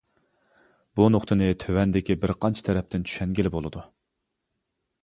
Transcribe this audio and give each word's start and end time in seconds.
بۇ 0.99 1.05
نۇقتىنى 1.15 1.49
تۆۋەندىكى 1.65 2.17
بىرقانچە 2.25 2.67
تەرەپتىن 2.71 3.07
چۈشەنگىلى 3.09 3.57
بولىدۇ. 3.59 3.87